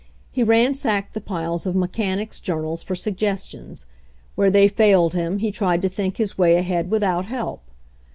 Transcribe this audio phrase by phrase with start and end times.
[0.31, 3.85] He ran sacked the piles of mechanics' journals for sug gestions;
[4.33, 7.61] where they failed him he tried to think his way ahead without help.